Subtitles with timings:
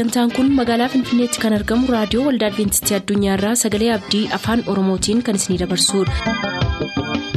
[0.00, 5.40] sagantaan kun magaalaa finfinneetti kan argamu raadiyoo waldaa adventistii addunyaarraa sagalee abdii afaan oromootiin kan
[5.42, 7.30] isinidabarsudha.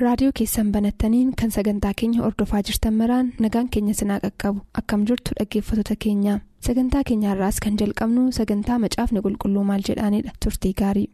[0.00, 5.34] raadiyoo keessan banattaniin kan sagantaa keenya ordofaa jirtan maraan nagaan keenya sinaa qaqqabu akkam jirtu
[5.40, 6.34] dhaggeeffattoota keenya
[6.68, 11.08] sagantaa keenyaarraas kan jalqabnu sagantaa macaafni qulqulluu maal jedhaanidha turtii gaarii.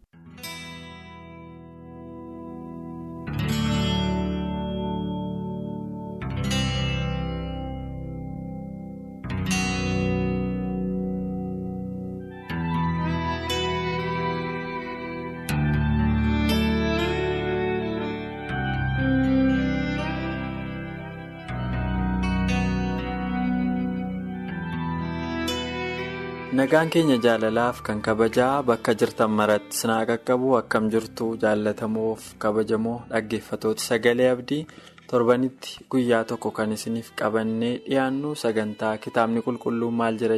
[26.55, 33.83] Nagaan keenya jaalalaaf kan kabajaa bakka jirtan maratti sinaa qaqqabu akkam jirtu jaallatamoof kabajamoo dhaggeeffatoota
[33.88, 34.66] sagalee abdii
[35.10, 40.37] torbanitti guyyaa tokko kan isiniif qabannee dhiyaannu sagantaa kitaabni qulqulluu maal jira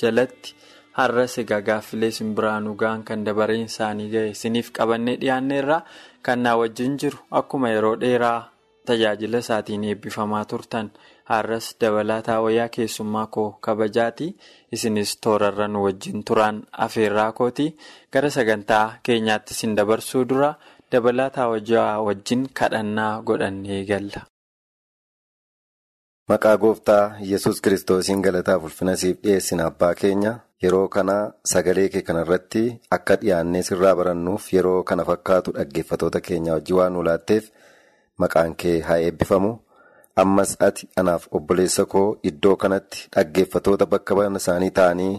[0.00, 0.54] jalatti
[0.98, 5.78] har'as egaa gaaffilee simbiraanuu ga'an kan dabareen isaanii ga'e isiniif qabannee dhiyaanneerra
[6.24, 8.40] kan naa wajjin jiru akkuma yeroo dheeraa
[8.86, 10.90] tajaajila isaatiin eebbifamaa turtan.
[11.30, 14.26] Har'as dabalataa wayyaa keessummaa koo kabajaati
[14.76, 17.66] isinis toorarra nu wajjin turaan afeerraa kooti
[18.12, 20.50] gara sagantaa keenyaatti isin dabarsuu dura
[20.92, 24.20] dabalataa wayyaa wajjin kadhannaa godhannee galla.
[26.30, 31.16] maqaa gooftaa yesus kiristoosiin galataaf ulfina siif dhiyeessina abbaa keenya yeroo kana
[31.52, 32.62] sagalee kee kanarratti
[32.96, 37.44] akka dhiyaannee sirraa barannuuf yeroo kana fakkaatu dhaggeeffatoota keenya wajjin waan nu laatteef
[38.22, 39.52] maqaan kee haa eebbifamu.
[40.22, 45.14] Ammas ati anaaf obboleessa koo iddoo kanatti dhaggeeffatoota bakka bana isaanii ta'anii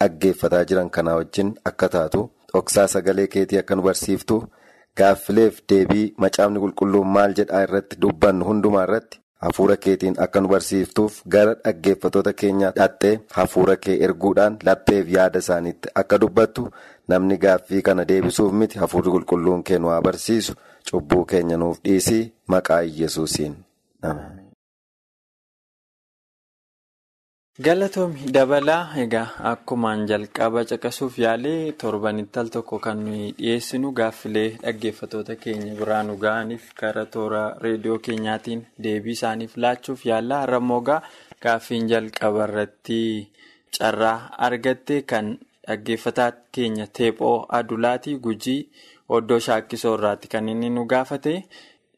[0.00, 4.38] dhaggeeffataa jiran kanaa wajjin akka taatu dhoksaa sagalee keetii akka nu barsiiftu
[5.00, 11.20] gaaffileef deebii macaafni qulqulluun maal jedhaa irratti dubbannu hundumaa irratti hafuura keetiin akka nu barsiiftuuf
[11.36, 16.66] gara dhaggeeffatoota keenyaa dhattee hafuura kee erguudhaan lapheef yaada isaaniitti akka dubbattu
[17.12, 20.54] namni gaaffii kana deebisuuf miti hafuurri qulqulluun kee nu haa barsiisu
[20.90, 23.54] cubbuu keenya nuuf dhiisii maqaa yesuusiin.
[27.66, 35.34] Galatoomi dabalaa egaa akkumaan jalqaba caqasuuf yaalee torbanitti al tokko kan nuyi dhiyeessinu gaaffilee dhaggeeffatoota
[35.42, 42.46] keenya biraa nu ga'aniif gara toora reediyoo keenyaatiin deebii isaaniif laachuuf yaalla har'ammoo gaaffiin jalqaba
[42.48, 43.00] irratti
[43.78, 45.32] carraa argatte kan
[45.66, 48.60] dhaggeeffataa keenya teephoo adulaatii gujii
[49.18, 51.34] oddoo shaakkisoo irraatti kan inni nu gaafate.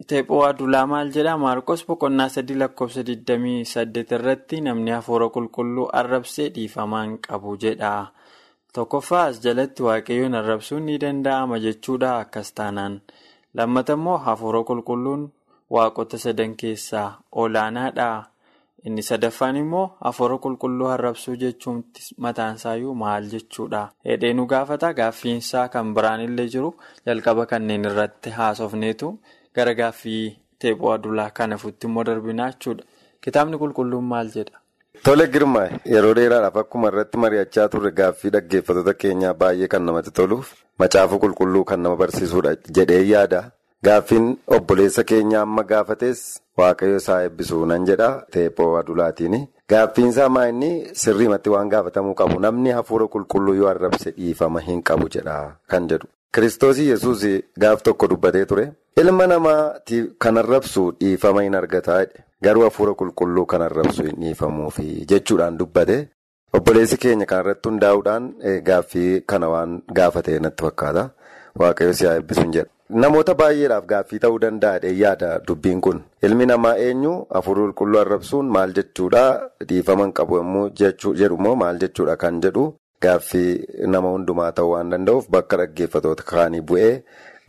[0.09, 7.03] Teephoo adulaa maal jedhaa Maarqos boqonnaa sadii lakkoofsa 28 irratti namni hafuura qulqulluu arrabsee dhiifamaa
[7.05, 7.91] hin qabu jedha.
[8.75, 13.00] Tokkoffaa as jalatti waaqayyoon arrabsuun ni danda'ama jechuudha akkas taanaan.
[13.55, 15.27] Lammata immoo hafuura qulqulluun
[15.77, 17.09] waaqota sadan keessaa
[17.43, 18.09] olaanaadha.
[18.87, 21.83] Inni sadaffaan immoo hafuura qulqulluu arrabsuu jechuun
[22.27, 23.83] mataansaayyuu maal jechuudha.
[24.05, 26.72] Hedhee nu gaafata gaaffiinsaa kan biraan illee jiru
[27.06, 29.12] jalqaba kanneen irratti haasofneetu.
[29.56, 30.25] Gara gaaffii
[30.65, 32.84] teephoo adulaa kana fuutti immoo darbinaa jechuudha.
[33.21, 34.56] Kitaabni qulqulluun maal jedha?
[35.05, 40.53] Tole girmaa yeroo dheeraadhaaf akkuma irratti mari'achaa turre gaaffii dhaggeeffatoota keenyaa baay'ee kan namatti toluuf
[40.83, 43.43] macaafa qulqulluu kan nama barsiisudha jedhee yaada.
[43.87, 46.19] Gaaffiin obboleessa keenya amma gaafates
[46.60, 49.37] waaqayyo isaa eebbisuu nan jedha teephoo adulaatiin.
[49.72, 50.71] Gaaffiinsaa maa inni
[51.03, 55.37] sirriimatti waan gaafatamuu qabu namni hafuura qulqulluu yoo arrabse dhiifama hin qabu jedha
[55.75, 56.06] kan jedhu.
[56.34, 57.22] Kiristoosii yesuus
[57.58, 58.72] gaaf tokko dubbatee ture.
[58.96, 62.04] Ilma namaatiif kan arrabsu dhiifama hin argataa
[62.46, 65.96] garuu hafuura qulqulluu kan arrabsu hin dhiifamuufi jechuudhaan dubbate.
[66.58, 68.28] Obboleessi keenya kanarratti hundaa'uudhaan
[68.68, 71.04] gaaffii kana waan gaafatee natti fakkaata.
[71.60, 72.70] Waaqayyo si haa eebbisuun jedha.
[73.02, 76.00] Namoota baay'eedhaaf gaaffii ta'uu danda'a yaada dubbiin kun.
[76.22, 79.24] Ilmi namaa eenyu hafuura qulqulluu arrabsuun maal jechuudha
[79.68, 82.74] dhiifama hin qabu yommuu jedhumoo maal jechuudha kan jedhu.
[83.04, 86.92] Gaaffii nama hundumaa ta'uu waan danda'uuf bakka dhaggeeffatoota kaanii bu'ee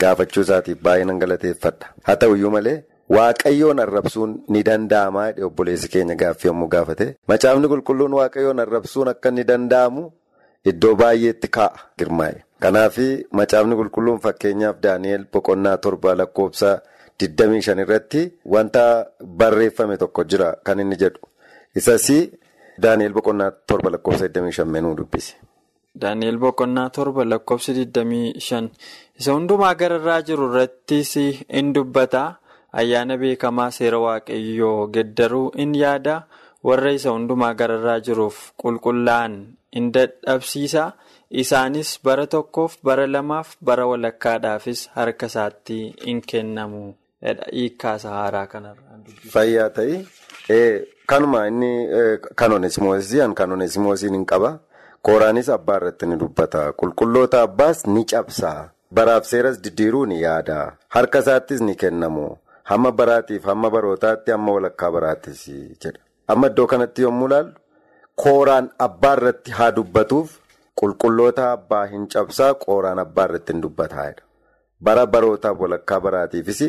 [0.04, 1.88] gaafachuu isaatiif baay'ee nan galateeffadha.
[2.08, 2.78] Haa ta'uyyuu malee
[3.16, 7.08] waaqayyoon arrabsuun ni danda'amaa obboleessi keenya gaaffii yommuu gaafate.
[7.28, 10.04] Macaafni qulqulluun waaqayyoon arrabsuun akka inni danda'amu
[10.72, 12.38] iddoo baay'eetti kaa'a girmaa'e.
[12.64, 12.98] Kanaaf
[13.42, 16.72] macaafni qulqulluun fakkeenyaaf Daani'eel boqonnaa torba lakkoofsa
[17.22, 18.22] 25 irratti
[18.56, 18.84] wanta
[19.42, 21.20] barreeffame tokko jira kan inni jedhu.
[21.76, 22.08] Isas
[22.80, 25.36] Daani'eel boqonnaa torba lakkoofsa 25 menuu dubbise.
[26.02, 28.70] Daani'eel boqonnaa torba lakkoofsa 25
[29.20, 31.16] isa hundumaa gararraa jiru irrattis
[31.50, 32.24] in dubbata.
[32.74, 36.24] Ayyaana beekamaa seera waaqayyoo geddaruu in yaada.
[36.64, 39.36] Warra isa hundumaa gararraa jiruuf qulqullaa'an
[39.74, 40.92] in dadhabsiisa.
[41.32, 46.94] Isaanis bara tokkoof bara lamaaf bara walakkaadhaafis harka isaatti in kennamu.
[47.22, 48.98] Hiikkaasa haaraa kanarraa.
[49.34, 49.96] Fayyaa ta'e
[51.12, 51.72] Kanuma inni
[52.40, 54.52] kan oneesimoosii kan oneesimoosiin hin qaba.
[55.08, 56.62] Kooraanis abbaa irratti ni dubbata.
[56.80, 58.52] Qulqulloota abbaas ni cabsa.
[58.94, 60.58] Baraaf seeras diddiiruu ni yaada.
[60.90, 62.28] Harka isaattis ni kennamu.
[62.64, 65.42] Hamma baraatiif hamma barootaatti hamma walakkaa baraattis
[65.82, 66.00] jedha.
[66.28, 67.52] Amma iddoo kanatti yommuu ilaallu
[68.24, 70.38] kooraan abbaa irratti haa dubbatuuf
[70.82, 74.12] qulqulloota abbaa hin cabsaa kooraan abbaa irratti hin dubbataa.
[74.84, 76.62] Bara barootaaf walakkaa baraatiifis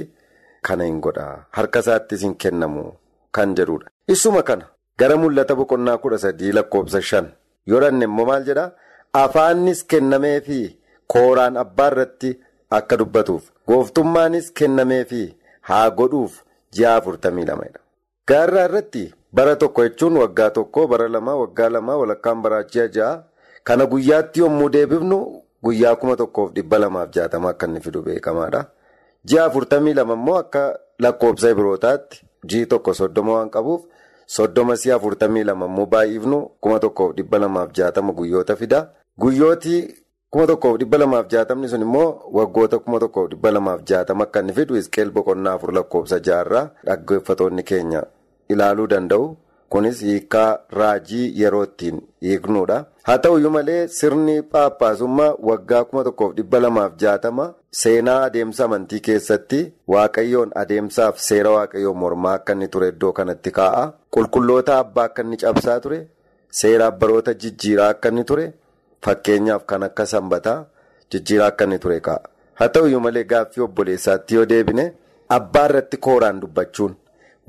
[0.62, 1.29] kana hin godha.
[1.50, 2.85] Harka isaattis hin kennamu
[3.32, 3.88] kan jedhudha.
[4.08, 4.67] Isuma kana
[4.99, 7.26] gara mul'ata boqonnaa kudha sadii lakkoofsa shan
[7.67, 8.70] yoo dhanne immoo maal jedhaa
[9.23, 10.61] afaannis kennameefi
[11.12, 12.31] kooraan abbaa irratti
[12.79, 15.23] akka dubbatuuf gooftummaanis kennameefi
[15.69, 16.43] haa godhuuf
[16.75, 17.81] ji'a afurtamii lamadha.
[18.29, 23.23] Gaarraa irratti bara tokko jechuun waggaa tokko bara lama waggaa lama walakkaan baraa ji'a ja'a
[23.64, 25.19] kana guyyaatti yommuu deebifnu
[25.64, 28.64] guyyaa kuma tokkoof dhibba lamaaf jaatama akka inni fidu beekamaadha.
[29.25, 30.62] Ji'a afurtamii lama immoo akka
[30.99, 33.83] lakkoofsa Ibirootaatti ji'i tokko soddoma waan qabuuf.
[34.27, 38.81] Soddoma si'a afurtamii lama immoo baay'ifnu kuma tokkoof dhibba lamaaf jaatama guyyoota fida.
[39.21, 39.77] Guyyooti
[40.31, 44.53] kuma tokkoof dhibba lamaaf jaatamni sun immoo waggoota kuma tokkoof dhibba lamaaf jaatama akka inni
[44.53, 48.03] fidu Isqeel boqonnaa afur lakkoofsa jaarraa dhaggeeffatoonni keenya
[48.49, 49.37] ilaaluu danda'u.
[49.73, 52.85] Kunis hiikaa raajii yeroo ittiin hiiknuudha.
[53.03, 59.61] Haa ta'uyyuu malee sirni paappaasummaa waggaa kuma tokkoof dhibba lamaaf jaatama seenaa adeemsa amantii keessatti
[59.93, 63.85] waaqayyoon adeemsaaf seera waaqayyoon mormaa akka inni ture iddoo kanatti kaa'a.
[64.15, 66.01] Qulqulloota abbaa akka inni cabsaa ture.
[66.61, 68.47] Seera abbaroota jijjiiraa akka inni ture.
[69.05, 70.59] Fakkeenyaaf kan akka sanbataa
[71.15, 72.29] jijjiiraa akka inni ture kaa'a.
[72.59, 74.85] Haa ta'uyyuu malee gaaffii obboleessaatti yoo deebine
[75.39, 76.97] abbaa irratti kooraan dubbachuun.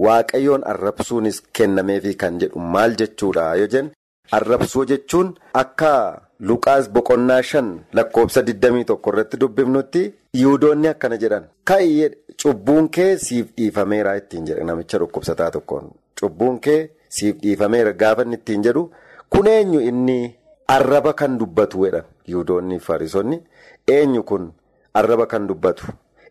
[0.06, 3.92] Waaqayyoon arrabsuunis kennameefi kan jedhu maal jechuudha yoo jennu
[4.32, 11.44] arrabsuu jechuun akka luqaas boqonnaa shan lakkoofsa 21 irratti dubbifnutti yihudoonni akkana jedhan.
[11.64, 12.10] Ka'iyyee
[12.42, 14.64] cubbuun kee siif dhiifameera ittiin jedhe.
[14.64, 18.92] Namicha dhukkubsataa tokkoon cubbuun kee siif dhiifameera gaafa ittiin jedhu.
[19.30, 20.36] Kun eenyu inni
[20.68, 23.42] arraba kan dubbatu jedhan yihudoonni fariisonni.
[23.88, 24.52] Eenyu kun
[24.94, 25.86] arraba kan dubbatu?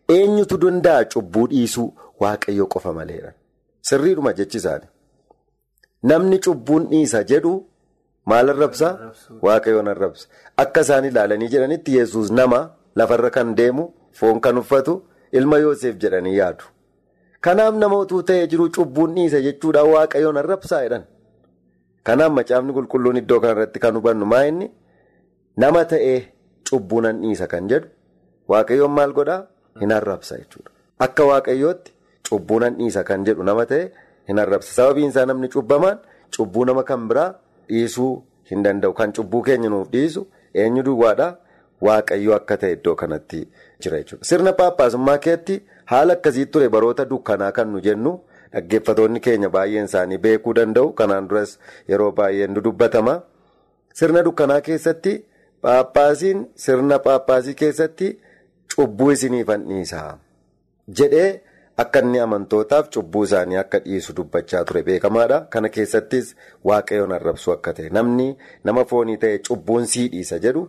[0.09, 1.93] Eenyutu danda'a cubbuu dhiisuu?
[2.19, 3.31] Waaqayyo qofa maleedha.
[3.81, 4.87] Sirriidhuma jechi isaanii.
[6.03, 7.65] Namni cubbuun dhiisa jedhu
[8.25, 8.93] maal arrabsaa?
[9.41, 10.27] Waaqayyoon arrabsa.
[10.57, 12.59] Akka isaan ilaalanii jedhanitti yesus nama
[12.95, 16.63] lafarra kan deemu, foon kan uffatu, ilma Yoosef jedhanii yaadu.
[17.41, 21.03] Kanaaf nama utuu ta'ee jiru cubbuun dhiisa jechuudhaan waaqayyoon arrabsaa jedhan.
[22.03, 24.69] Kanaaf macaafni qulqulluun iddoo kanarratti kan hubannu maa inni
[25.57, 26.19] nama ta'ee
[26.69, 27.87] cubbuunan dhiisa kan jedhu
[28.47, 29.41] waaqayyoon maal godhaa?
[29.81, 30.71] Hin arrabsa jechuudha.
[30.99, 31.91] Akka waaqayyootti.
[32.29, 33.91] Cubbuunan dhiisa kan jedhu nama ta'e
[34.27, 34.71] hin arrabsa.
[34.73, 35.99] Sababiin isaa namni cubbamaan
[36.37, 37.33] cubbuu nama kan biraa
[37.69, 38.93] dhiisuu hin danda'u.
[38.93, 41.35] Kan cubbuu keenya nuuf dhiisu eenyu duwwaadhaa
[41.87, 43.41] waaqayyoo akka ta'e iddoo kanatti
[43.79, 44.25] jira jechuudha.
[44.25, 48.13] Sirna paappaasummaa keetti haala akkasii ture baroota dukkanaa kan nu jennu
[48.53, 50.91] dhaggeeffatoonni keenya baay'een isaanii beekuu danda'u.
[50.93, 51.57] Kanaan duras
[51.87, 53.21] yeroo baay'een dubbatama.
[53.93, 55.15] Sirna dukkanaa keessatti
[55.61, 58.11] paappaasiin sirna paappaasii keessatti
[58.75, 60.03] cubbuu isiniifan dhiisa
[60.99, 61.41] jedhee.
[61.77, 65.39] Akka inni amantootaaf cubbuu isaanii akka dhiisu dubbachaa ture beekamaadha.
[65.49, 68.27] Kana keessattis waaqayyoon arrabsuu akka ta'e namni
[68.63, 70.67] nama foonii ta'e cubbuun sii dhiisa jedhu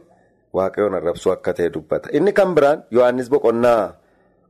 [0.59, 2.09] waaqayyoon arrabsuu akka ta'e dubbata.
[2.13, 3.95] Inni kan biraan Yohaannis boqonnaa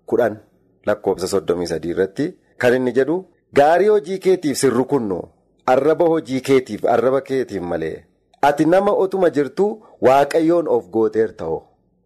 [0.06, 0.38] kudhan
[0.87, 2.26] lakkoofsa soddomii sadii irratti
[2.58, 3.16] kan inni jedhu
[3.61, 5.20] gaarii hojii keetiif sirru kunnu
[5.75, 8.04] arraba hojii keetiif arraba keetiif malee
[8.42, 9.70] ati nama otuma jirtuu
[10.08, 11.62] waaqayyoon of gooteer ta'oo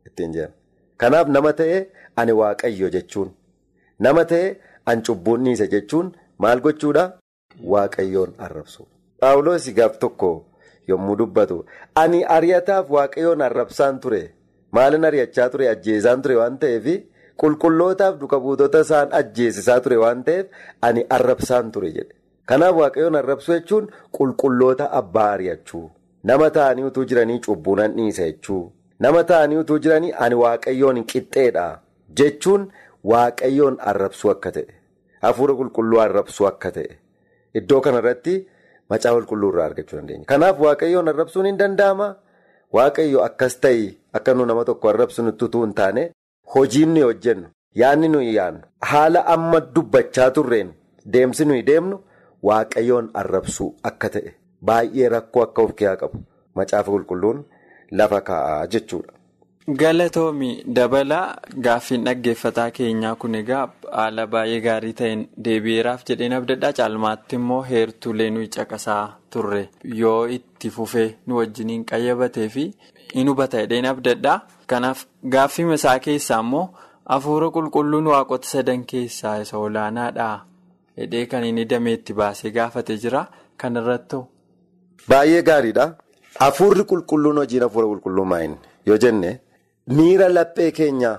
[0.06, 0.52] ittiin jedhan.
[0.96, 1.82] Kanaaf nama ta'e
[2.16, 3.30] ani waaqayyo jechuun.
[4.00, 7.04] Nama ta'e an cubbuun dhiisa jechuun maal gochuudha?
[7.72, 8.86] Waaqayyoon arrabsu.
[9.20, 10.30] Paawuloos gaaf tokko
[10.88, 11.64] yommuu dubbatu
[12.02, 14.22] ani ari'ataaf waaqayyoon arrabsaan ture
[14.72, 16.86] maalin ari'achaa ture ajjeesaan ture waan ta'eef
[17.42, 20.46] qulqullootaaf duka buutota isaan ajjeesisaa ture waan ta'eef
[20.82, 22.14] ani arrabsaan ture jedhe.
[22.48, 25.86] Kanaaf waaqayyoon arrabsu jechuun qulqulloota abbaa ari'achuu
[26.24, 28.64] nama ta'anii utuu jiranii cubbuunan dhiisa jechuu
[29.06, 31.66] nama ta'anii utuu jiranii ani waaqayyoon qixxeedha
[32.20, 32.70] jechuun.
[33.04, 34.66] Waaqayyoon arrabsuu akka ta'e
[35.22, 36.98] hafuura qulqulluu arrabsuu akka ta'e
[37.60, 38.34] iddoo kanarratti
[38.90, 40.24] macaa qulqulluu irraa argachuu dandeenya.
[40.26, 42.08] Kanaaf waaqayyoon arrabsuun hin danda'ama.
[42.72, 46.10] Waaqayyo akkas ta'e akka nu nama tokko arrabsu nutti utuu hin taane
[46.54, 47.48] hojiin nuyi hojjennu
[47.82, 50.72] yaadni nuyi yaadnu haala amma dubbachaa turreen
[51.12, 52.00] deemsi nuyi deemnu
[52.50, 54.34] waaqayyoon arrabsuu akka ta'e
[54.70, 56.18] baay'ee rakkoo akka of keessaa qabu
[56.60, 57.44] macaafa qulqulluun
[58.00, 59.12] lafa kaa'aa jechuudha.
[59.76, 63.64] Galatoomi dabalaa gaaffiin dhaggeeffataa keenyaa kun egaa
[63.96, 69.02] haala baay'ee gaarii ta'een deebi'eeraaf jedheen abdadhaa caalmaatti immoo heertuulee nuyi caqasaa
[69.34, 69.58] turre
[69.98, 72.64] yoo itti fufee nu wajjiniin qayyabatee fi
[73.14, 74.36] hin hubata jedheen abdadhaa
[74.72, 75.02] kanaaf
[75.34, 76.62] gaaffii isaa keessaa immoo
[77.12, 80.28] hafuura qulqulluun waaqota sadan keessaa isa olaanaadha
[81.02, 83.26] hidhee kan inni dameetti baasee gaafate jira.
[83.60, 84.16] Kanarratti
[85.08, 85.86] Baay'ee gaariidha.
[86.40, 88.56] Hafuurri qulqulluun hojiin hafuura qulqulluu maayini
[88.86, 89.30] yoo jenne
[89.88, 91.18] miira laphee keenyaa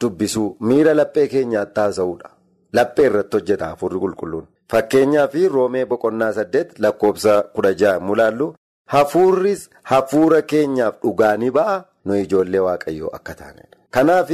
[0.00, 2.30] dubbisuu miira laphee keenyaa taasisuudha.
[2.72, 4.46] Laphee irratti hojjeta hafuurri qulqulluun.
[4.70, 8.54] Fakkeenyaaf roomee boqonnaa saddeet lakkoofsa kudha ja'a mulaallu
[8.94, 13.76] hafuurris hafuura keenyaaf dhugaa ni ba'a nu ijoollee waaqayyoo akka taanedha.
[13.90, 14.30] Kanaaf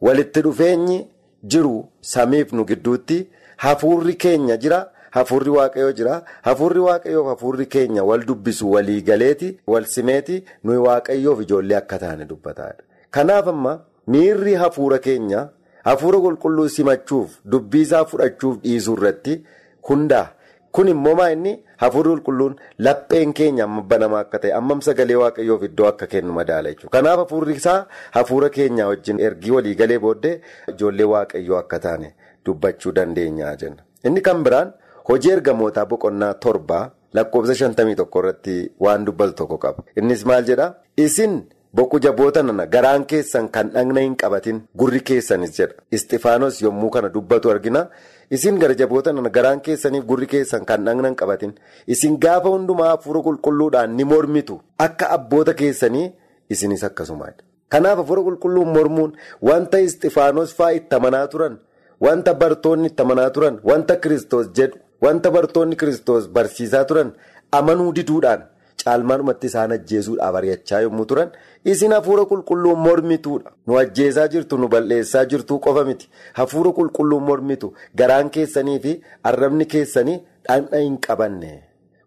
[0.00, 0.98] walitti dhufeenyi
[1.44, 4.80] jiru samiif nu gidduutti hafuurri keenya jira.
[5.10, 6.22] Hafuurri waaqayyoo jira.
[6.42, 12.24] Hafuurri waaqayyoof hafuurri keenya wal dubbisu walii galeeti wal simeeti nuyi waaqayyoof ijoollee akka taane
[12.24, 12.82] dubbataadha.
[13.10, 15.48] Kanaaf amma miirri hafuura keenya
[15.84, 19.42] hafuura qulqulluu simachuuf dubbiisaa fudhachuuf dhiisuu irratti
[19.88, 20.26] hundaa.
[20.72, 25.62] Kun immoo maa inni hafuurri qulqulluun lapheen keenya amma banamaa akka ta'e ammam sagalee waaqayyoof
[25.68, 26.92] iddoo akka kennu madaala jechuudha.
[26.98, 27.86] Kanaaf hafuurri isaa
[28.16, 30.34] hafuura keenya wajjin ergii walii galee booddee
[30.74, 33.82] ijoollee waaqayyoo akka taane dubbachuu dandeenya jenna.
[34.04, 34.72] Inni kan biraan.
[35.08, 39.82] Hojii ergamootaa boqonnaa torbaa lakkoofsa shantamii tokko irratti waan dubbatu tokko qaba.
[39.96, 40.74] Innis maal jedhaa?
[40.96, 41.38] Isin
[41.74, 45.74] boqu jaboota nana garaan keessan kan dhagna hin qabatin gurri keessanis jedha.
[45.90, 47.88] Istifaanos yommuu kana dubbatu argina.
[48.30, 51.52] Isin gara jaboota nana garaan keessaniif gurri keessan kan dhagna hin qabatin.
[51.86, 54.60] Isin gaafa hundumaa hafuura qulqulluudhaan ni mormitu.
[54.78, 56.12] Akka abboota keessanii
[56.50, 57.42] isinis akkasumaadha.
[57.68, 61.58] Kanaaf hafuura qulqulluun mormuun wanta istifaanos fa'aa itti amanaa turan,
[62.00, 64.78] wanta bartoonni itti amanaa turan, wanta kiristoos jedhu.
[65.02, 67.12] Wanta bartoonni kiristoos barsiisaa turan
[67.52, 68.40] amanuu diduudhaan
[68.84, 71.30] caalmaanumatti isaan ajjeesuudhaaf ari'achaa yommuu turan
[71.64, 73.50] isin hafuura qulqulluun mormituudha.
[73.66, 76.08] Nu ajjeesaa jirtu nu balleessaa jirtu qofa miti.
[76.32, 80.18] Hafuura qulqulluun mormitu garaan keessanii fi arrabni keessanii
[80.48, 81.50] dhagna hin qabanne.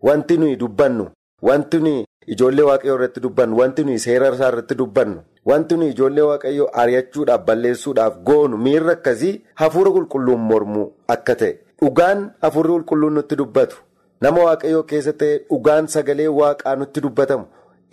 [0.01, 1.07] Wanti nuyi dubbannu,
[1.41, 6.21] wanti nuyi ijoollee waaqayyoo irratti dubbannu, wanti nuyi seera isaa irratti dubbannu, wanti nuyi ijoollee
[6.29, 11.53] waaqayyoo ari'achuudhaaf balleessuudhaaf goonu miirri akkasii hafuura qulqulluun mormuu akka ta'e.
[11.81, 13.77] Dhugaan hafuurri qulqulluun nutti dubbatu
[14.21, 17.45] nama waaqayyoo keessa ta'e dhugaan sagalee waaqaa nutti dubbatamu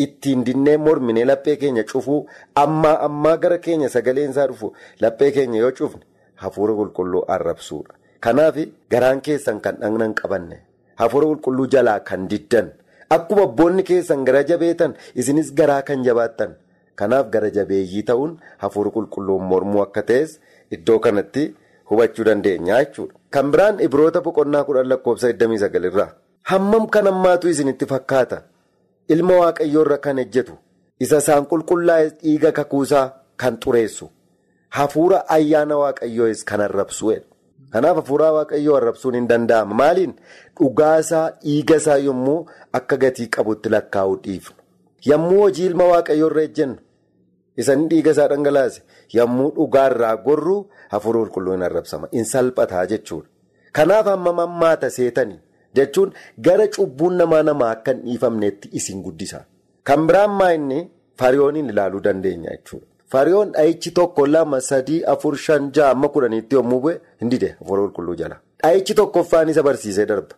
[0.04, 2.18] ittiin dinnee morminee laphee keenya cufuu
[2.62, 4.72] ammaa ammaa gara keenya sagaleen isaa dhufu
[5.04, 6.02] laphee keenya yoo cufne
[6.42, 7.94] hafuura qulqulluu arrabsuudha.
[8.24, 8.56] Kanaaf
[8.90, 10.56] garaan keessan kan dhagna hin qabanne
[11.02, 12.70] hafuura qulqulluu jalaa kan diddan
[13.16, 16.54] akkuma abboonni keessan gara jabeetan isinis garaa kan jabaattan
[17.02, 20.38] kanaaf gara jabeeyyii ta'uun hafuura qulqulluun mormuu akka ta'es
[20.78, 21.46] iddoo kanatti.
[21.90, 23.14] hubachuu dandeenya jechuudha.
[23.30, 26.08] Kan biraan ibroota boqonnaa kudhan lakkoofsa 29 irraa
[26.50, 28.38] hammam kan ammaatu isinitti fakkaata
[29.14, 30.54] ilma waaqayyoorra kan ejjetu
[31.06, 33.06] isa isaan qulqullaa'e dhiiga kakuusaa
[33.42, 34.06] kan xureessu
[34.78, 37.20] hafuura ayyaana waaqayyoos kan arrabsuudha.
[37.72, 39.74] Kanaaf hafuura waaqayyoo arrabsuun hin danda'ama.
[39.80, 40.12] Maaliin
[40.58, 42.38] dhugaasaa dhiigasaa yommuu
[42.78, 44.56] akka gatii qabutti lakkaa'uu dhiifnu.
[45.10, 46.76] Yommuu hojii ilma waaqayyoorra ejjennu
[47.62, 48.80] isaan dhiigasaa dhangalaase
[49.18, 50.56] yommuu dhugaarraa gorru
[50.94, 52.08] hafuura qulqulluun arrabsama.
[52.12, 53.28] In salphataa jechuudha.
[53.76, 55.38] Kanaaf hammam hammaata seetanii
[55.80, 56.12] jechuun
[56.48, 59.44] gara cubbuun namaa namaa akka hin dhiifamnetti isin guddisa.
[59.84, 60.80] Kan biraan maa inni
[61.22, 62.86] fariyooniin ilaaluu dandeenya jechuudha.
[63.12, 67.82] Fariyoon dhahichi tokko lama sadii afur shan ja'a amma kudhaniitti yommuu bu'e hin dide hafuura
[67.86, 68.36] qulqulluu jala.
[68.62, 70.34] Dhahichi tokkoffaan isa barsiisee darba.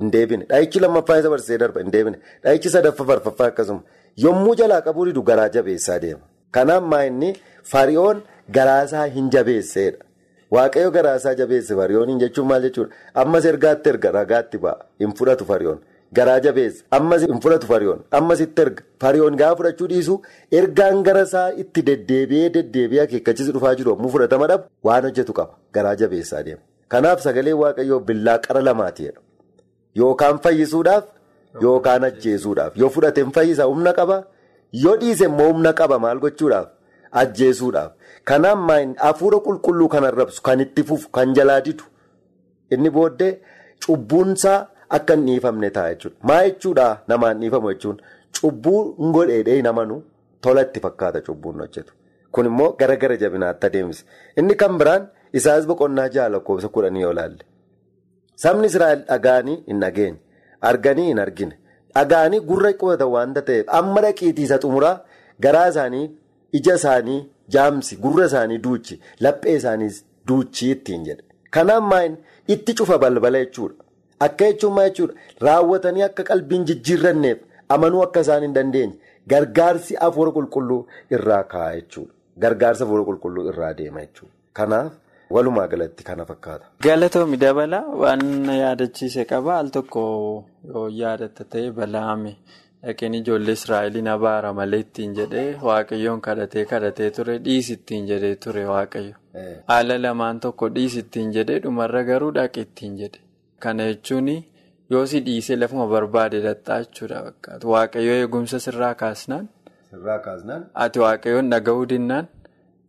[0.00, 0.44] Hin deebine.
[0.50, 1.80] Dhahichi lammaffaan isa barsiisee darba.
[1.84, 2.18] Hin deebine.
[2.44, 3.82] Dhahichi sadaffaa farfaffaa akkasuma.
[4.24, 6.20] Yommuu jalaa qabuu didu garaa jabeessaa deema.
[6.56, 7.34] Kanaaf maa inni
[7.72, 8.22] fariyoon
[8.56, 9.98] garaasaa hin jabeesseedha.
[10.56, 12.94] Waaqayyo garaasaa jabeesse fariyooniin jechuun maal jechuudha?
[13.14, 14.76] Ammas ergaatti erga ragaatti ba'a.
[15.04, 15.78] Hin fudhatu fariyoon.
[16.18, 16.82] Garaa jabeessa.
[16.98, 18.00] Ammas hin fudhatu fariyoon.
[18.20, 18.82] Ammas itti erga.
[19.04, 20.16] Fariyoon gaafa fudhachuu dhiisu
[20.60, 25.54] ergaan garasaa itti deddeebi'ee deddeebi'ee akeekkachiisa dhufaa jiru yommuu fudhatama dhabu waan hojjetu qaba.
[25.78, 26.60] Garaa jabeessaa deema.
[26.88, 29.20] Kanaaf sagalee waaqayyoo billaa qara lamaatiidha.
[30.02, 31.04] Yookaan fayyisuudhaaf
[31.62, 32.76] yookaan ajjeesuudhaaf.
[32.76, 34.18] Yoo fudhate hin fayyisa humna qaba.
[34.72, 36.68] Yoo dhiise immoo humna qaba maal gochuudhaaf?
[37.12, 37.92] Ajjeesuudhaaf.
[38.24, 38.58] Kanaaf
[39.04, 41.84] hafuura qulqulluu kan arrabsu kan itti fufu kan jalaa didu
[42.70, 43.32] inni booddee
[43.86, 44.58] cubbuunsaa
[44.96, 46.16] akka hin dhiifamne ta'a jechuudha.
[46.22, 47.96] Maa jechuudha namaan dhiifamu jechuun
[48.40, 50.02] cubbuu hin godheedhee hin amanu
[50.40, 51.92] tola itti fakkaata cubbuun hojjetu.
[52.32, 54.04] Kun immoo gara gara jabinaatti adeemsa.
[54.36, 57.44] Inni kan biraan isaas boqonnaa ja'a lakkoofsa kudhanii yoo ilaalle.
[58.36, 60.20] Sabni Israa'el dhaga'anii hin dhageenye.
[60.60, 61.58] Arganii hin argine.
[61.94, 64.96] Dhaga'anii gurra qubatan waanta ta'eef amma dhaqiitii isa xumuraa
[65.46, 66.06] garaa isaanii
[66.58, 67.20] ija isaanii
[67.56, 69.90] jaamsi gurra isaanii duuchi laphee isaanii
[70.26, 71.22] duuchi ittiin jedhe.
[71.50, 72.16] Kanaaf maayin
[72.54, 73.74] itti cufa balbala jechuudha.
[74.20, 75.14] Akka jechuun maa jechuudha
[75.46, 78.94] raawwatanii akka qalbiin jijjiirranneef amanuu akka isaan hin dandeenye
[79.26, 80.80] gargaarsi hafuura qulqulluu
[81.18, 82.12] irraa ka'a jechuudha.
[82.38, 84.32] Gargaarsa hafuura qulqulluu irraa deema jechuudha.
[84.52, 84.92] Kanaaf
[85.36, 86.66] walumaa galatti kana fakkaata.
[86.86, 88.24] Galatoomii dabala waan
[88.62, 90.02] yaadachiise qaba al tokko
[90.74, 92.32] yoo yaadatta ta'e balaame
[92.84, 98.64] dhaqeen ijoollee Israa'eliin abaara malee ittiin jedhee waaqayyoon kadhatee kadhatee ture dhiisi ittiin jedhee ture
[98.72, 99.14] waaqayyo.
[99.72, 103.20] Haala lamaan tokko dhiisi ittiin jedhee dhumarra garuu dhaqe ittiin jedhe.
[103.62, 104.28] Kana jechuun
[104.90, 107.68] yoo si dhiisee lafuma barbaade dhattaa jechuudha fakkaatu.
[107.74, 109.48] Waaqayyoo eegumsa sirraa kaasnaan.
[110.84, 112.26] Ati waaqayyoon dhaga'uu dinnaan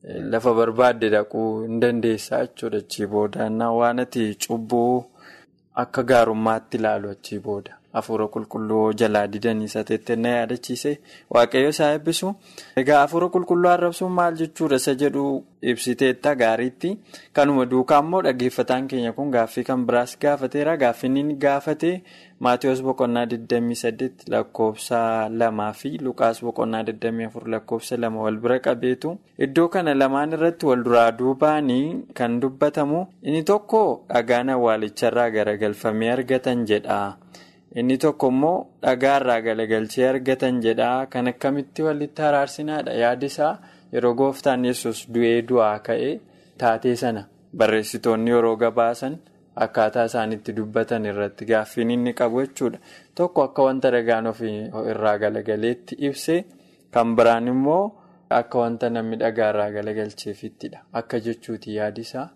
[0.03, 3.49] lafa barbaadde dhaquu hin dandeessaa jechuudha achii booda.
[3.79, 5.03] Waan ati cubbuu
[5.83, 7.77] akka gaarummaatti ilaalu achii booda.
[7.93, 10.91] Hafuura qulqulluu jalaa didanii isa teettee na yaadachiise
[11.29, 12.33] waaqayyo isaa eebbisu.
[12.81, 16.97] Egaa hafuura qulqulluu arrabsuun maal jechuudha isa jedhu ibsiteetta gaariitti.
[17.33, 20.77] Kanuma duukaa immoo dhaggeeffataan keenya kun gaaffii kan biraas gaafateera.
[20.77, 22.01] Gaaffiin inni gaafate
[22.41, 29.11] Maatiyoos boqonnaa 28 lakkoofsa lamaa fi Luqaas boqonnaa 24 lakkoofsa lama wal bira qabeetu.
[29.37, 36.65] Iddoo kana lamaan irratti wal duraa duubaanii kan dubbatamu inni tokko dhagaan awwaalicharraa garagalfamee argatan
[36.65, 36.97] jedha.
[37.79, 40.89] Inni tokko immoo dhagaarraa galagalchee argatan jedha.
[41.09, 43.53] Kan akkamitti walitti araarsinaadha yaadi isaa
[43.93, 46.13] yeroo gooftaan yesus du'ee du'aa ka'ee
[46.63, 47.23] taatee sana
[47.61, 49.15] barreessitoonni yeroo gabaasan
[49.65, 52.79] akkaataa isaanitti dubbatan irratti gaaffiin inni qabu jechuudha.
[53.15, 54.53] Tokko akka wanta dhagaan ofii
[54.95, 56.37] irraa galagaleetti ibse
[56.91, 57.81] kan biraan immoo
[58.41, 60.79] akka wanta namni dhagaarraa galagalcheefittidha.
[60.93, 62.29] Akka jechuuti yaadi isaa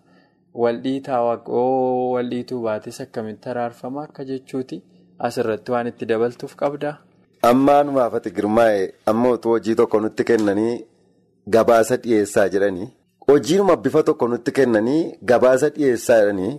[0.64, 4.82] waldhiitaa waaqoo waldhiituu baates akkamitti araarfama akka jechuuti.
[5.18, 6.94] Asirratti waan itti dabaltuuf qabdaa?
[7.50, 8.80] Ammaanumaaf ati girmaa'e
[9.12, 10.74] amma utuu hojii tokko nutti kennanii
[11.56, 12.88] gabaasa dhiyeessaa jedhanii
[13.28, 16.52] hojiinuma bifa tokko nutti kennanii gabaasa dhiyeessaa jedhanii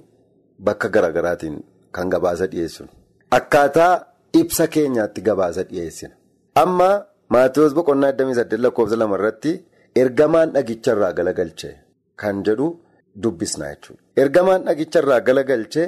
[0.70, 1.58] bakka garaagaraatiin
[1.92, 2.90] kan gabaasa dhiyeessinu.
[3.38, 3.94] Akkaataa
[4.42, 6.14] ibsa keenyaatti gabaasa dhiyeessina.
[6.64, 6.90] Amma
[7.36, 9.52] Maatiyoos boqonnaa 28 lakkoofsa lama irratti
[10.02, 11.74] ergamaan dhagicharraa galagalchee
[12.16, 12.68] kan jedhu
[13.24, 14.02] dubbisna jechuudha.
[14.24, 15.88] Ergamaan dhagicharraa galagalchee.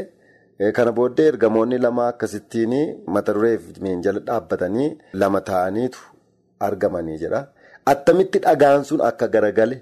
[0.76, 2.74] Kana booddee ergamoonni lama akkasittiin
[3.16, 4.88] mata duree miinjala dhaabbatanii
[5.22, 6.00] lama ta'aniitu
[6.68, 7.40] argamanii jira.
[7.92, 9.78] Attamitti dhagaan sun akka garagale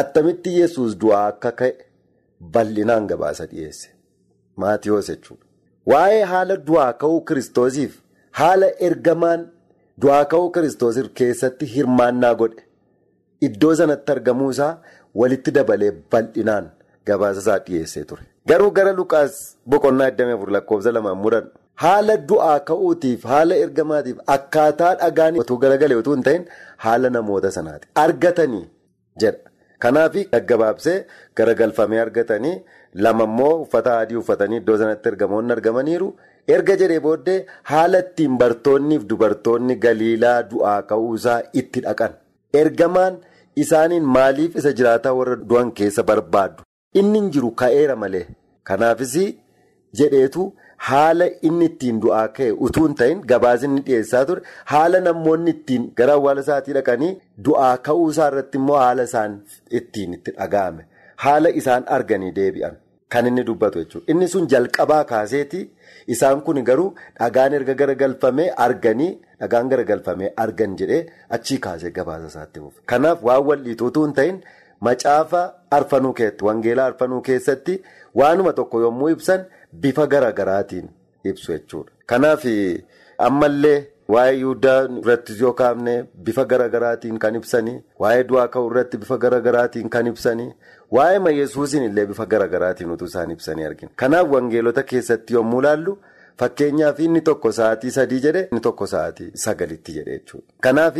[0.00, 1.72] attamitti yesus du'aa akka ka'e
[2.54, 3.88] bal'inaan gabaasa dhiyeesse.
[4.56, 5.44] Maatiyoos jechuudha.
[5.90, 7.92] Waa'ee haala du'aa ka'uu kiristoosiif
[8.40, 9.46] haala ergamaan
[10.02, 12.62] du'aa ka'uu kiristoosiif keessatti hirmaannaa godhe
[13.48, 14.72] iddoo sanatti argamuu isaa
[15.22, 16.66] walitti dabalee bal'inaan
[17.06, 18.24] gabaasa isaa dhiyeessee ture.
[18.48, 19.34] Garuu gara Lukaas
[19.72, 21.46] boqonnaa 24 lakkoofsa lamaan mudan
[21.82, 26.44] haala du'aa ka'uutiif haala ergamaatiif akkaataa dhagaan otoo garagalee otoo hin ta'in
[26.86, 27.88] haala namoota sanaati.
[28.04, 28.64] Argatanii
[29.22, 29.38] jedha.
[29.84, 30.96] Kanaaf gaggabaabsee
[31.40, 32.54] garagalfamee argatanii
[33.06, 36.08] lama immoo uffata adii uffatanii iddoo sanatti ergamoonni argamaniiru.
[36.54, 37.38] Erga jedhee booddee
[37.72, 42.12] haala ittiin bartoonniif dubartoonni galiilaa du'aa ka'uusaa itti dhaqan.
[42.62, 43.18] Ergamaan
[43.64, 46.62] isaaniin maaliif isa jiraataa warra du'an keessa barbaadu?
[46.94, 48.26] Inni hin jiru ka'eera malee.
[48.64, 49.14] Kanaafis
[49.98, 50.42] jedheetu
[50.88, 56.12] haala inni ittiin du'aa ka'e utuu hin ta'in gabaasni dhiyeessaa ture haala namoonni ittiin gara
[56.18, 57.12] awwaala isaatii dhaqanii
[57.48, 59.38] du'aa ka'uu isaa irratti immoo haala isaan
[59.80, 60.84] ittiin itti dhaga'ame
[61.24, 62.76] haala isaan arganii deebi'an
[63.14, 64.06] kan inni dubbatu jechuudha.
[64.12, 65.60] Inni sun jalqabaa kaaseeti
[66.16, 71.02] isaan kun garuu dhagaan erga garagalfamee arganii dhagaan garagalfamee argan jedhee
[71.36, 72.80] achii kaasee gabaasa isaatti buufe.
[72.86, 74.40] Kanaaf waan wal'iitu utuu hin ta'in.
[74.80, 77.82] Macaafa arfanuu keessatti wangeelaa arfanuu keessatti
[78.14, 80.88] waanuma tokko yommuu ibsan bifa garagaraatiin
[81.24, 81.90] ibsu jechuudha.
[82.06, 82.44] Kanaaf
[83.18, 85.94] ammallee waa'ee Yihudaa irratti yoo kaafne
[86.26, 90.52] bifa garagaraatiin kan ibsanii waa'ee du'aa ka'uu irratti bifa garagaraatiin kan ibsanii
[90.98, 93.90] waa'ee Yesuusiin illee bifa garagaraatiin utuu isaan ibsanii argina.
[93.96, 95.98] Kanaaf wangeelota keessatti yommuu ilaallu
[96.38, 100.46] fakkeenyaaf inni tokko sa'aatii sadii jedhe inni tokko sa'aatii sagalitti jedhe jechuudha.
[100.60, 100.96] Kanaaf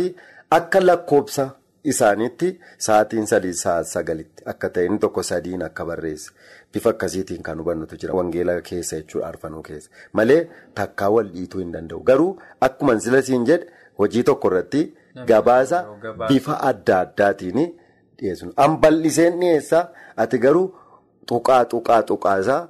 [0.59, 1.49] akka lakkoobsa.
[1.83, 2.47] Isaaniitti
[2.85, 6.31] sa'aatiin sadii sa'aat sagalitti akka ta'e inni tokko sadiin akka barreesse
[6.73, 9.89] bifa akkasiitiin kan hubannutu jira wangeela keessa jechuudha arfanuu keessa
[10.19, 10.41] malee
[10.79, 12.33] takkaa wal dhiituu hin danda'u garuu
[12.67, 13.69] akkuma silasiin jedhe
[14.03, 14.83] hojii tokko irratti
[15.31, 15.79] gabaasa
[16.27, 17.57] bifa adda addaatiin
[18.19, 18.53] dhiyeessu.
[18.57, 19.87] An bal'iseen dhiyeessaa
[20.25, 20.67] ati garuu
[21.31, 22.61] tuqaa tuqaa tuqaasaa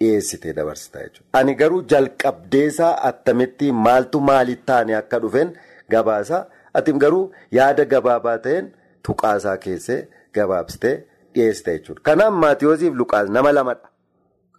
[0.00, 1.28] dhiyeessitee dabarsita jechuudha.
[1.38, 5.54] Ani garuu jalqabdeesaa attamitti maaltu maalitti taane akka dhufeen
[5.90, 6.46] gabaasa.
[6.74, 7.24] Ati garuu
[7.58, 8.68] yaada gabaabaa ta'een
[9.08, 10.00] tuqaasaa keessee
[10.34, 10.94] gabaabsitee
[11.34, 12.00] dhiyeessite jechuudha.
[12.02, 13.88] Kanaaf Maatiyoosiif Luqaas nama lamadha.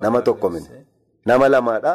[0.01, 0.69] Nama tokko miti.
[1.25, 1.93] Nama lamaadha.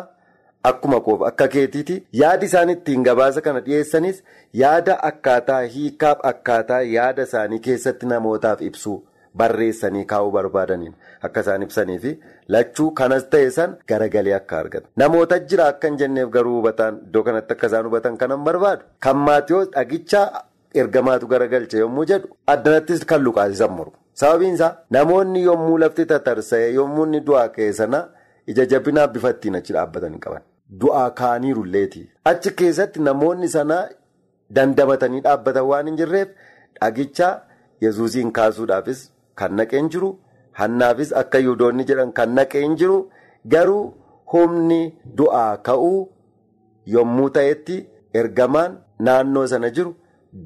[0.64, 1.96] Akkuma koof akka keetiiti.
[2.12, 4.22] Yaadi isaan ittiin gabaasa kana dhiyeessanis
[4.62, 8.96] yaada akkaataa hiikaaf akkaataa yaada isaanii keessatti namootaaf ibsuu
[9.36, 10.94] barreessanii kaa'uu barbaadaniin
[11.28, 12.12] akka isaan ibsanii fi
[12.56, 14.90] lachuu kanas ta'e san garagalee akka argatan.
[14.96, 18.82] Namoota jira akka hin jenneef garuu hubataan iddoo kanatti akka isaan hubatan kanan barbaadu.
[19.00, 20.42] Kan Maatiyoos dhagichaa
[20.74, 23.92] ergamaatu garagalche yommuu jedhu addanattis kan luqaasisan mormu.
[24.14, 28.00] Sababiin isaa namoonni yommuu lafti tatarsa'e yommuu inni du'aa ka'e sana
[28.46, 30.42] ija jabinaa bifa ittiin achi dhaabbatan hin qaban.
[30.80, 32.02] Du'aa kaaniirulleeti.
[32.24, 33.76] Achi keessatti namoonni sana
[34.54, 36.28] dandamatanii dhaabbatan waan hin jirreef
[36.80, 37.28] dhagicha
[37.84, 39.00] yesuusiin kaasuudhaafis
[39.40, 40.10] kan naqeen jiru
[40.60, 42.98] hannaafis akka yuudoonni jedhan kan naqeen jiru
[43.54, 43.84] garuu
[44.32, 44.80] humni
[45.20, 46.00] du'aa ka'uu
[46.94, 47.76] yommuu ta'etti
[48.22, 48.76] ergamaan
[49.08, 49.94] naannoo sana jiru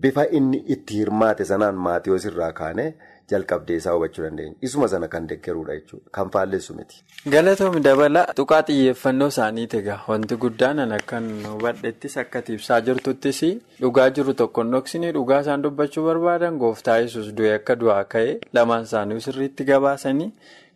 [0.03, 2.91] bifa inni itti hirmaate sanaan maatiyoos irraa kaanee
[3.33, 4.55] jalqabdee isaa hubachuu dandeenya.
[4.69, 6.11] Isuma sana kan deeggaruudha jechuudha.
[6.19, 7.03] Kan faalleessu miti.
[7.35, 13.41] Galatoomii dabala tuqaa xiyyeeffannoo isaaniiti egaa wanti guddaan akkan hubadhettis akka ibsaa jirtuttis
[13.81, 18.83] dhugaa jiru tokko dhoksanii dhugaa isaan dubbachuu barbaadan gooftaa yesus du'e akka du'aa ka'e lamaan
[18.89, 20.31] isaanii sirriitti gabaasanii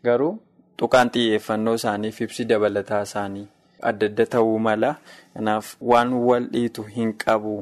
[0.08, 0.32] garuu
[0.82, 3.46] tuqaan xiyyeeffannoo isaaniif ibsi dabalataa isaanii
[3.90, 4.90] adda adda ta'uu mala
[5.34, 7.56] kanaaf waan wal dhiitu hin qabu.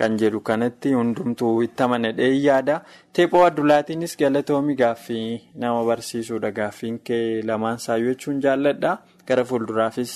[0.00, 2.76] Kan jedhu kanatti hundumtuu itti amanadhee yaada.
[3.12, 5.26] Teephoo addulaatiinis galatoomii gaaffii
[5.64, 6.50] nama barsiisuudha.
[6.58, 8.92] Gaaffiin kee lamaan saayyoo jechuun jaalladha.
[9.28, 10.14] Gara fuulduraafis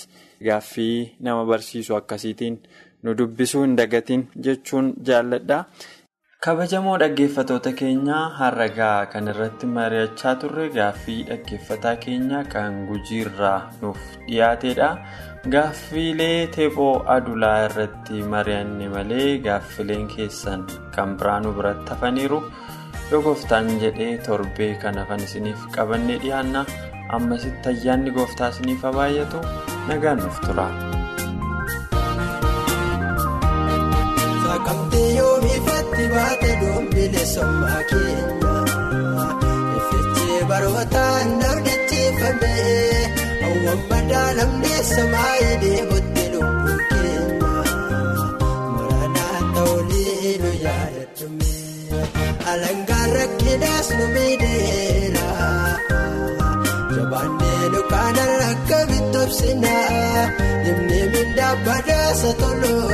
[0.49, 2.57] gaaffii nama barsiisu akkasiitiin
[3.03, 5.59] nu dubbisuu hin dagatiin jechuun jaalladha.
[6.45, 14.89] Kabajamoo dhaggeeffatoota keenyaa har'agaa kan irratti mari'achaa turre gaaffii dhaggeeffataa keenya kan gujiirraa nuuf dhiyaatedha.
[15.53, 20.63] Gaaffiilee teephoo adulaa irratti mari'anne malee gaaffileen keessan
[20.95, 22.39] kan biraa nu biratti hafaniiru
[23.11, 26.65] yoo gooftaan jedhee torbee kan hafan isiniif qabannee dhiyaanna.
[27.19, 29.43] Ammasitti ayyaanni gooftaa isiniif baay'atu
[29.89, 30.67] nagaan nuuf tura.
[34.45, 38.55] Saaqamtee yoomiifatti baate doombilee sommaa keenya.
[39.77, 43.04] Effeechee barootaan dargaggeeffamee
[43.55, 47.51] hawwan madaalamnee samaayii deebottee lubbuu keenya
[48.77, 52.03] Maranaa ta'ulee nu yaadatumee
[52.53, 55.29] alangaan rakkinaas nu miidheera
[56.97, 60.25] Jabaannee dukkaanarra akka bitobsinaa
[60.65, 62.94] Dimnee mindaa badaasa tolootaaf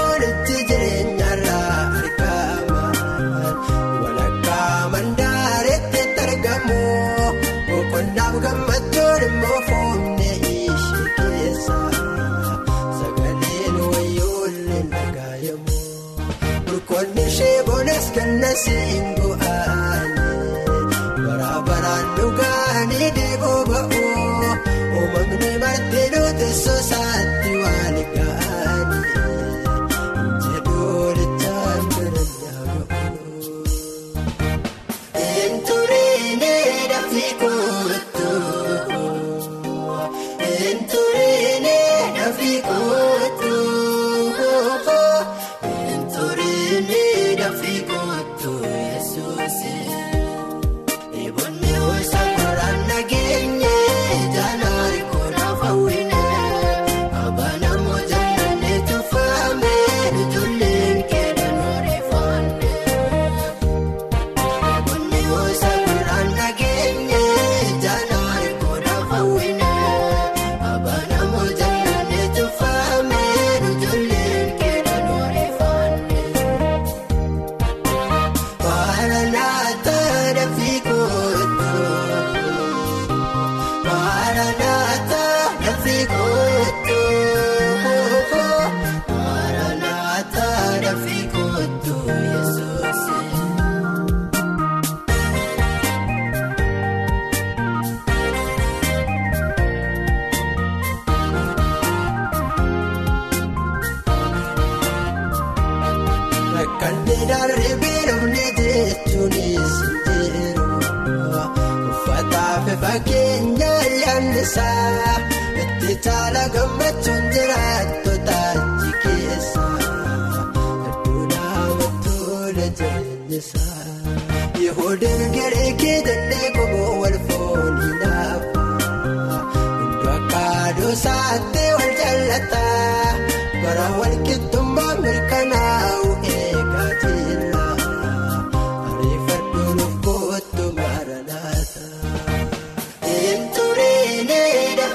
[18.67, 19.00] Burqoonni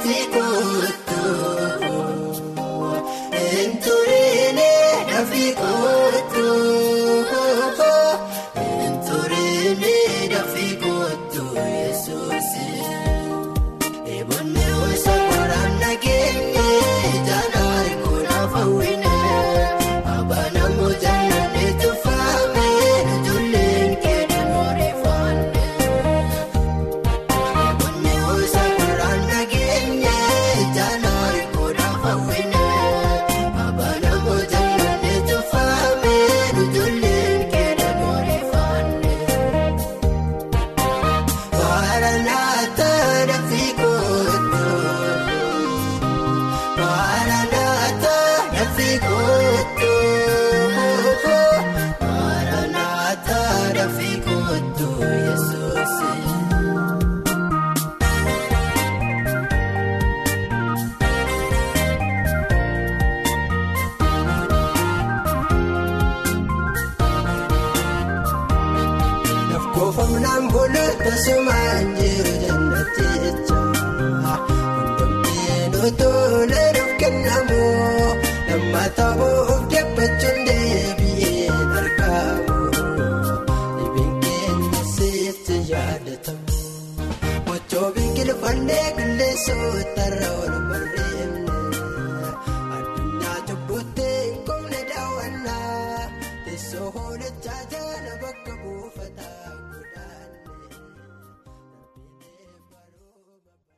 [0.06, 1.05] dafii